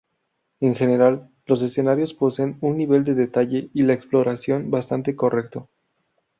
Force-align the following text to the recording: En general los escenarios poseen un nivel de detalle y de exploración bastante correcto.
En 0.61 0.73
general 0.73 1.29
los 1.45 1.61
escenarios 1.61 2.15
poseen 2.15 2.57
un 2.61 2.75
nivel 2.75 3.03
de 3.03 3.13
detalle 3.13 3.69
y 3.71 3.83
de 3.83 3.93
exploración 3.93 4.71
bastante 4.71 5.15
correcto. 5.15 5.69